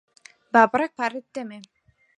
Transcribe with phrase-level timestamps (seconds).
[0.53, 1.59] با بڕێک پارەت بدەمێ.